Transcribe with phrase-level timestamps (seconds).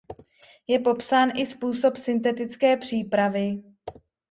[0.67, 3.61] Je popsán i způsob syntetické přípravy.